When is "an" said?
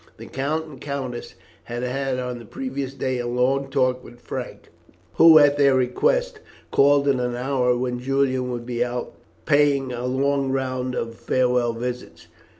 7.19-7.35